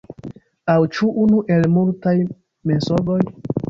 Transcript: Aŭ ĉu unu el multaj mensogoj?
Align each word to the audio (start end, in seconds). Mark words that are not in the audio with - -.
Aŭ 0.73 0.77
ĉu 0.95 1.11
unu 1.25 1.43
el 1.59 1.71
multaj 1.77 2.17
mensogoj? 2.29 3.25